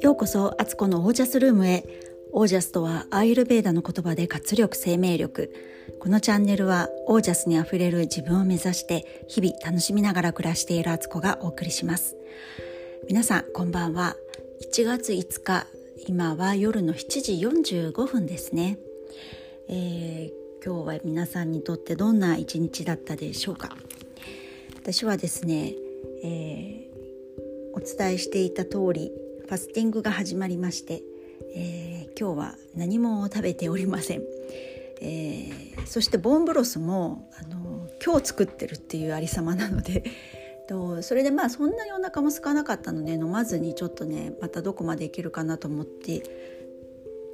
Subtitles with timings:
[0.00, 1.84] ようこそアツコのオージャスルームへ。
[2.32, 5.52] オージャスとはアーユルベーダの言葉で活力生命力。
[6.00, 12.16] このチャンネルはオージャスにあふれる自分を目指して日々楽しみながら暮らしているアツコがお送りします。
[13.08, 14.16] 皆さんこんばんは。
[14.72, 15.66] 1月5日
[16.06, 17.32] 今は夜の7時
[17.90, 18.78] 45分ですね、
[19.68, 23.76] えー、今日は皆さんにとってどんな一日だったでしょうか。
[24.84, 25.72] 私はですね、
[26.22, 29.10] えー、お伝えしていた通り
[29.46, 31.00] ファスティングが始まりまして、
[31.56, 34.22] えー、今日は何も食べておりません、
[35.00, 40.04] えー、そしてボンブロスもあの今日作ってるっていうありさまなので
[40.68, 46.22] とそれでまあそんなにお腹も空かなかったので飲まずにちょっとねまたどこまでいけるかなと思って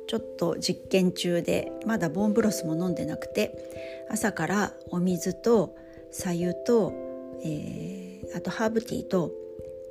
[0.06, 5.74] ちょっと実験中でまだボンブロスも飲んでなくて朝からお水と
[6.12, 7.09] 白湯と、
[7.44, 9.32] えー、あとハーブティーと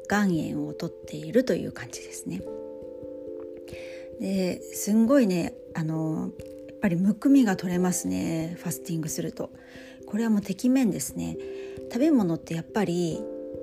[0.09, 2.41] 岩塩をとっているという感じですね。
[4.19, 6.31] ですんごいねあの
[6.67, 9.51] やっぱりむくみが取れますねファスティングすると。
[10.05, 11.37] これはもうてきめんですね。
[11.91, 13.21] 食べ物ってやっぱり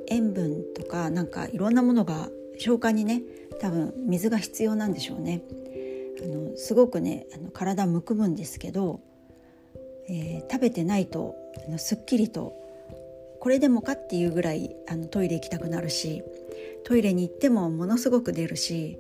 [0.08, 3.22] 塩分とかなんかいろんなものが消化にね
[3.60, 5.42] 多分水が必要なんでしょうね。
[6.22, 9.00] あのすごくねあの体むくむんですけど、
[10.08, 11.34] えー、食べてないと
[11.66, 12.54] あのすっきりと
[13.46, 16.24] これでもかっていうぐらいあのトイレ行きたくなるし
[16.82, 18.98] トイレに行ってもものすごく出るし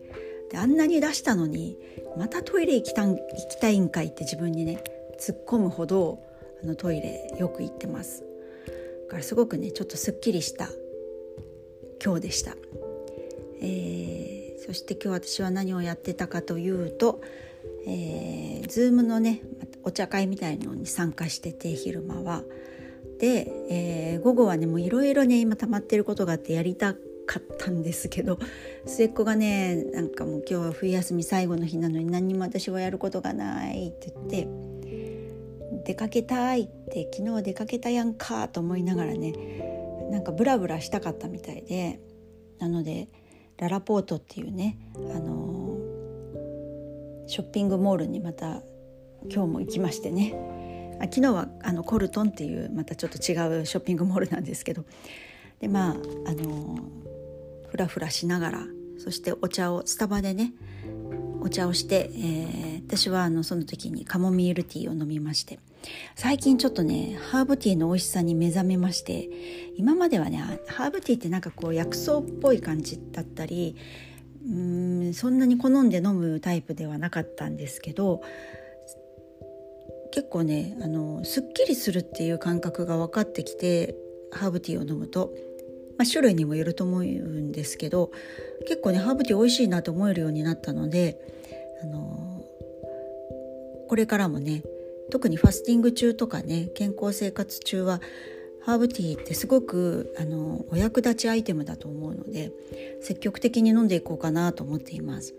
[0.52, 1.76] であんなに出したのに
[2.16, 3.16] またトイレ行きた行
[3.50, 4.84] きたいんかいって自分にね
[5.18, 6.20] 突っ込むほど
[6.62, 8.22] あのトイレよく行ってます
[9.06, 10.68] だからすごくねちょっとすっきりした
[12.00, 12.54] 今日でした、
[13.60, 17.20] えー、そして今日私は何をやってたかというと、
[17.84, 19.42] えー、Zoom のね
[19.82, 22.44] お茶会みたいのに参加してて昼間は。
[23.18, 28.38] で、えー、午後はねもういろいろね今溜まってることがあってやりたかったんですけど
[28.86, 34.48] 末っ子がねなんかもう今日は冬休み最後の日なのに何にも私はやることがないって言って
[35.84, 39.32] 出かけたいって昨日出かけたやんかと思いながらね
[40.10, 42.00] なんかブラブラしたかったみたいで
[42.58, 43.08] なので
[43.58, 48.62] ララポートっていうね、あのー、ショッピングモールにまた
[49.30, 50.34] 今日も行きましてね。
[50.98, 54.84] あ昨日はあのコルトンっていうまたちょっと違うショッピングモールなんですけど。
[55.60, 55.96] でまあ
[56.26, 56.78] あの
[57.68, 58.66] ふらふらしながら
[58.98, 60.52] そしてお茶をスタバでね
[61.40, 65.58] お茶をして、えー、私はあのその時にカモミールティーを飲みまして。
[66.16, 69.28] 最近ちょっとねハーブティーの美味しさに目覚めまして
[69.76, 73.76] 今まではねハーブティーってなんかこう薬草っぽい感じだったり
[74.44, 78.22] うんそんなに好んで飲むタイプではなかったんですけど
[80.16, 83.94] 結構ねあのすっきりするっていう感覚が分かってきて
[84.32, 85.30] ハーブティーを飲むと、
[85.98, 88.10] まあ、種類にもよると思うんですけど
[88.66, 91.18] 結構ねハーブティー美味しいなと思えるようになったので
[91.82, 92.42] あの
[93.88, 94.62] これからもね
[95.10, 98.00] 特にファスティング中とかね健康生活中は
[98.64, 102.52] ハーブティーってすごくあのお役立ちアイテムだと思うので
[103.02, 105.34] 積極的に飲んでいこうかなと思っています。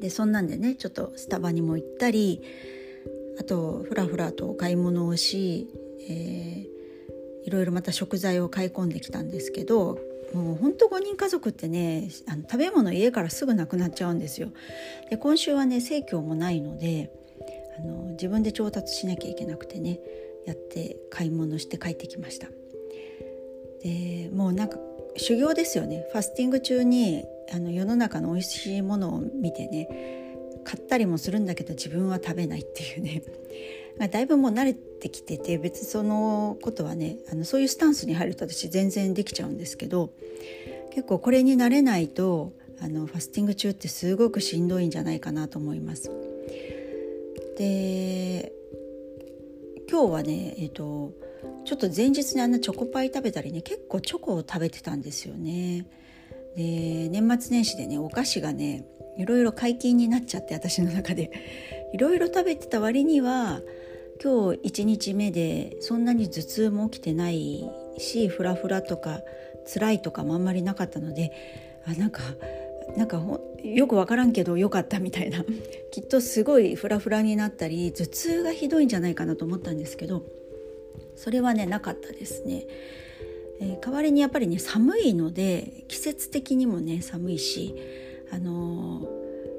[0.00, 2.42] でそんなんでねちょっとスタバにも行ったり
[3.38, 5.68] あとふらふらと買い物をし、
[6.08, 9.98] えー、いろいろまた食材を買い込んできたんですけど
[10.34, 14.50] もうほんと5人家族ってねあの食べ物家からすぐなくなっちゃうんですよ。
[15.10, 17.10] で今週はね生協もないので
[17.78, 20.00] あの自分で調達しなきゃいけなくてね
[20.44, 22.48] やって買い物して帰ってきました。
[23.82, 24.78] でもうなんか
[25.16, 29.88] 修行ですよねファスティング中にあの世の中の美味しいものを見てね
[30.68, 33.22] 買ったりもするんだけど自分は食べないっていうね
[34.12, 40.10] だいぶもう慣れてきてて別にそのことはねあのそういうスタンスに入ると私全然できちゃうんですけど
[40.90, 46.10] 結構これに慣れないとあのファスティング中ってすごくしんどいんじゃないかなと思います。
[47.56, 48.52] で
[49.90, 51.14] 今日はねえっ、と
[51.64, 55.86] ちょっと前日にあんなチョコパイ食べたりね結構チョコを食べてたんですよね。
[56.56, 58.86] で年末年始でねお菓子がね
[59.18, 61.30] いろいろ解禁になっちゃって私の中で
[61.92, 63.62] いろいろ食べてた割には
[64.22, 67.68] 今日1日目でそんなに頭痛も起きてない
[67.98, 69.22] しフラフラとか
[69.72, 71.32] 辛いとかもあんまりなかったので
[71.84, 72.22] あなんか
[72.96, 73.22] なんか
[73.62, 75.44] よく分からんけどよかったみたいな
[75.90, 80.22] きっとすごいフラフラになったり頭痛がひどいんじゃないかなと思ったんですけど
[81.16, 82.66] それはねなかったですね。
[83.60, 87.74] えー、代わりにやっぱりね寒いので季節的にもね寒いし
[88.32, 89.08] あの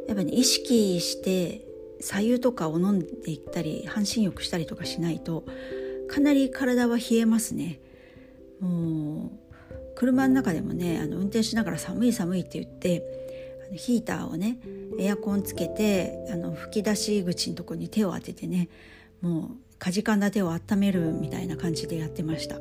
[0.07, 1.65] やっぱり、ね、意識して
[2.01, 5.45] 左右とかを飲んでいったり半身浴したりとかしないと
[6.07, 7.79] かなり体は冷えますね
[8.59, 9.49] もう
[9.95, 13.03] 車の中でもねあの運転しながら寒い寒いって言って
[13.67, 14.57] あのヒーターをね
[14.97, 18.69] エアコンつけてあの吹き出し口のとこに手を当ててね
[19.21, 22.59] もうかじかんだ手を温めるみたいな感じでやってました。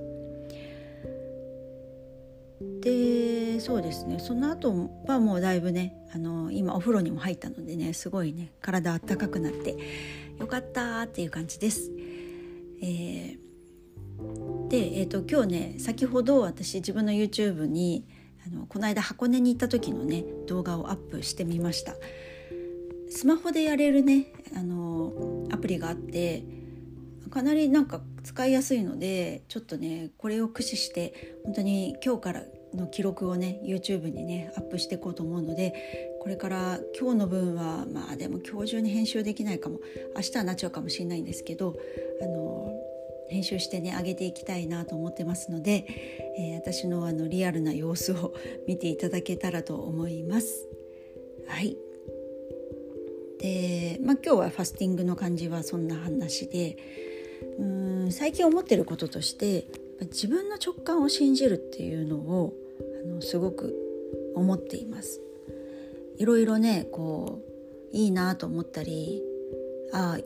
[2.81, 2.91] で
[3.69, 9.77] そうですねその後はもうだいぶねあの今お風呂にも入ったのでねすごいね体あったかくなって
[10.39, 11.91] よかったっていう感じです。
[12.81, 18.07] えー、で、えーと、今日ね先ほど私自分の YouTube に
[18.47, 21.95] あのこの間箱根に行った時のね動画をアップしてみました。
[23.11, 26.43] スマホでやれるねあのアプリがあって
[27.31, 32.43] かなりなんか使いやすいのでちょっとねこれを駆使して本当に今日から
[32.79, 39.81] の記録をね YouTube にねアップしていこうと思うのでこれから今日の分はまあでも今日中に編集できないかも
[40.17, 41.77] 明日はなっちゃうかもしれないんですけど
[42.23, 42.73] あの
[43.29, 45.87] 編集してね上げていきたいなと思ってますので、
[46.39, 48.35] えー、私のあのリアルな様子を
[48.67, 50.67] 見ていただけたらと思います。
[51.47, 51.77] はい
[53.39, 56.77] で、まあ、今日はファスティングの感じはそんな話で
[57.59, 59.67] うん最近思ってることとして
[60.07, 62.55] 自分の直感を信じるっていうのを
[63.09, 63.75] のすごく
[64.35, 65.21] 思っています。
[66.19, 67.41] いろいろねこ
[67.93, 69.23] ういいなと思ったり
[69.93, 70.19] あ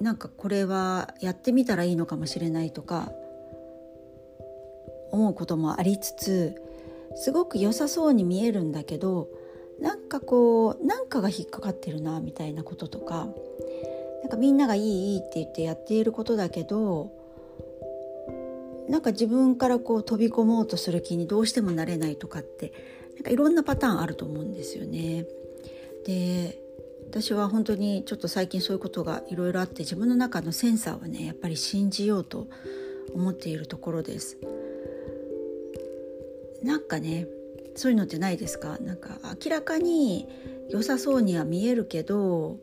[0.00, 3.12] なんかこれはやってみたらいいのかもしれないとか
[5.12, 6.54] 思うこともありつつ
[7.14, 9.28] すごく良さそうに見えるんだけど
[9.80, 13.28] なんかこうなんかが引っかかってるなみたいなこととか
[14.22, 17.12] なんかみんながいいいいって言ってやっていることだけど
[18.92, 22.74] なんか自分からこう飛び込もうとする気にどうしてもなれないとかって
[23.14, 25.24] なんかいろんなパターンあると思うんですよね。
[26.04, 26.60] で
[27.08, 32.48] 私は本当にちょっと最近そういうことがいろいろあって自分の中のセンサーをねやっぱり信じようと
[33.14, 34.36] 思っているところです。
[36.62, 37.26] なんかね
[37.74, 38.76] そういうのってないですか？
[38.78, 40.28] なんか明らかに
[40.68, 42.58] 良さそうには見えるけど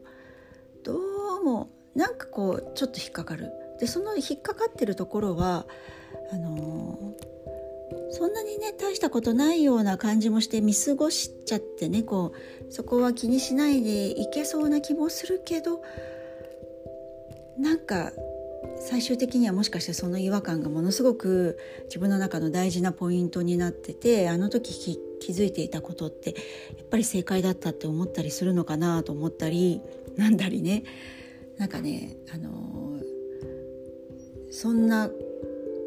[0.84, 0.96] ど
[1.42, 3.50] うもなんかこうちょっと引っかかる
[3.80, 5.66] でその引っかかってるところは
[6.32, 7.16] あの
[8.12, 12.34] そんなにね大したことないような感じもして見過ごしちゃってねこ
[12.70, 15.82] うそこは気にしないでいけそうな気もするけど
[17.58, 18.12] なんか
[18.80, 26.32] 最終的にはもしかしてその違和感がものすごく自分の中の大事なポイントになっててあの時気づいていたことって
[26.78, 29.82] やっぱり正解だったって思ったりするのかなと思ったり
[30.16, 30.84] なんだりね。
[31.58, 33.00] なんかねあの
[34.50, 35.12] そんな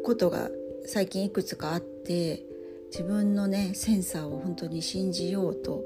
[0.03, 0.49] ことが
[0.85, 2.43] 最近いくつかあって
[2.91, 5.83] 自分のねセンサーを本当に信じようと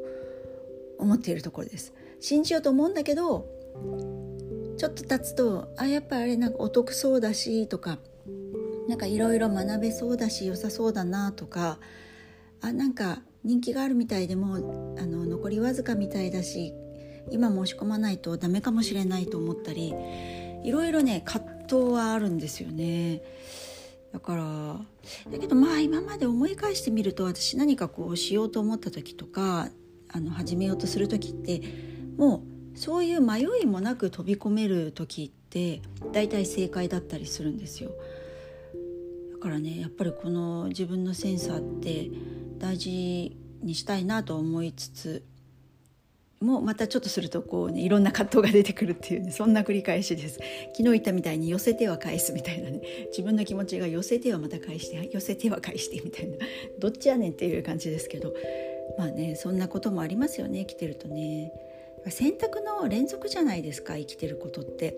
[0.98, 3.48] 思っているところです信じようと思うんだけど
[4.78, 8.00] ちょっと経つとあやっぱあれなんかお得そうだしとか
[8.88, 11.80] なんかいろいろ学べそうだし良さそうだなとか
[12.62, 14.56] あなんか人気があるみたいでも
[15.00, 16.74] あの残りわずかみたいだし
[17.30, 19.94] 今申し込まないとダメかもしれないと思ったり
[20.64, 23.22] いろいろね葛藤はあるんですよね。
[24.18, 24.80] だから
[25.32, 29.70] だけどまあ今まで思い返してみると私何かこうしようと思った時とか
[30.12, 31.62] あの始めようとする時って
[32.18, 32.44] も
[32.74, 37.92] うそういう迷いもなく飛び込める時って大体正解だったりするんですよ。
[39.34, 42.10] だからねやっぱりこの自分のセンサーって
[42.58, 45.24] 大事にしたいなと思いつつ
[46.40, 50.40] もまたちょっとするとこうねいろんな葛藤が出てくるっていうねそんな繰り返しです。
[50.74, 52.82] 昨日言ったみたいに寄せては返すみたいなね。
[53.10, 56.38] 自分の気持ちが寄せてはまた返して寄せては返してみたいな。
[56.80, 58.34] どっちやねんっていう感じですけど。
[58.98, 61.52] まあねそんなこともありますよね生きてるとね。
[62.10, 64.96] 選択の連続じゃないですか生きてることって。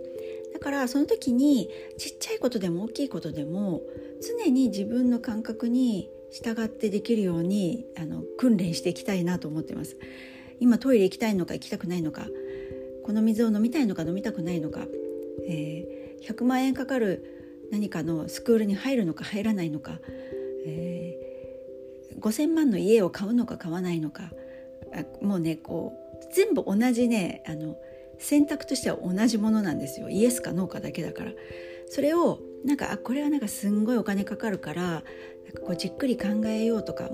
[0.53, 3.81] だからその時にちっちゃいことでも大きいことでも
[4.21, 9.97] 常に自分の感覚に従ってできるようにあの訓練していきたいなと思ってます。
[10.59, 12.27] 今トイレ行きたいのか行きたくないのか
[13.03, 14.81] この水を飲みたいのか飲みたくないのか、
[15.47, 19.99] えー、100万円かかる何かのスクールに入るのか入らないのか、
[20.65, 24.31] えー、5,000万の家を買うのか買わないのか
[25.21, 27.77] もうねこう全部同じねあの
[28.17, 30.09] 選択としては同じものなんですよ。
[30.09, 31.31] イエスかノーかだけだから。
[31.89, 35.01] それをなんかあこれはなんかすんごいお金かかるからなん
[35.53, 37.09] かこうじっくり考えようとか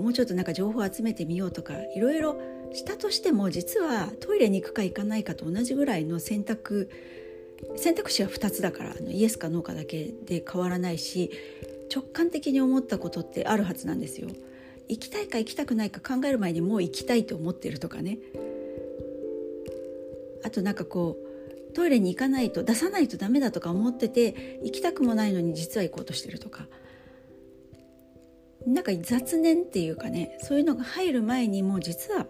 [0.00, 2.36] もうちょっとなんか情報を集めてみようとかいろいろ
[2.72, 6.90] したとしても実はトイレに行くか行かないかと同じぐらいの選択
[7.76, 11.30] 選択肢は2つだからあのイエスかノーかだけで変わらないし
[11.94, 14.28] 直感的に思ったことってあるはずなんですよ。
[14.88, 18.18] 行きたいか行きたくないか考える前にもう行きたいと思ってるとかね
[20.42, 26.66] あとなんかこうトイレに行かないと出さないとダメだとか思ってて行きたくもないのに実は行こうとしてるとか
[28.66, 32.26] なんか雑念っていうかねそういうのが入る前にもう実は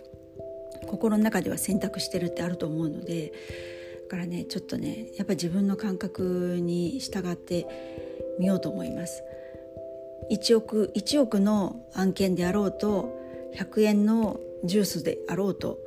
[0.87, 3.33] 心の中では選択してるってあると思うので
[4.05, 7.67] だからねちょっとねやっぱ自分の感覚に従って
[8.39, 9.23] みようと思います。
[10.31, 13.19] 1億 ,1 億の案件であろうと
[13.57, 15.79] 100円のジュースであろうと、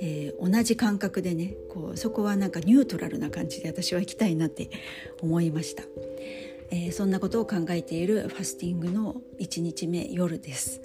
[0.00, 4.70] えー、同じ感覚でねこうそこはなんかニュートラルな感じで私は行きたいなって
[5.22, 5.82] 思いました、
[6.70, 10.80] えー、そんなことを考えているファスティングの1日目夜です。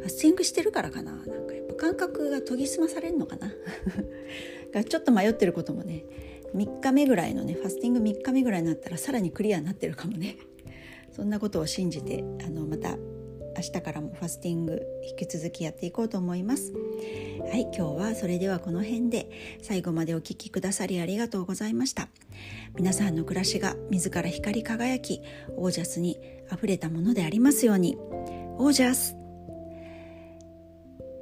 [0.00, 1.12] ファスティングしてるからかな。
[1.12, 3.52] なんかやっぱ感覚が研ぎ澄まされるのかな。
[4.84, 6.04] ちょっと迷ってることもね
[6.54, 10.36] 3日目ぐらいのねファスティング3日目ぐらいになったらさらにクリアになってるかもね。
[11.12, 12.98] そんなことを信じてあのまた
[13.56, 16.72] 明日からもファスティング引き続きやっていこうと思います。
[16.72, 19.30] はい今日はそれではこの辺で
[19.62, 22.08] 最後までお聴きくださりありがとうございました。
[22.76, 25.20] 皆さんの暮らしが自ら光り輝き
[25.56, 26.18] オージャスに
[26.50, 27.96] あふれたものでありますように。
[28.56, 29.16] オージャス。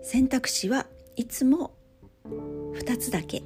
[0.03, 0.87] 選択肢は
[1.17, 1.75] いつも
[2.25, 3.43] 2つだけ。